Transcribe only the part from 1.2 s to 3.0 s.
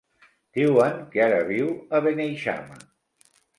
ara viu a Beneixama.